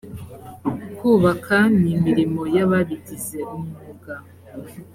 [0.97, 4.13] kubaka ni imirimo y’ababigize umwuga